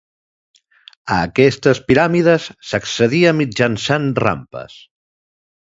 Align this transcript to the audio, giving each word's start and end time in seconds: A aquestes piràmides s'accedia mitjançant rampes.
A 1.15 1.17
aquestes 1.25 1.81
piràmides 1.91 2.49
s'accedia 2.71 3.37
mitjançant 3.45 4.13
rampes. 4.27 4.85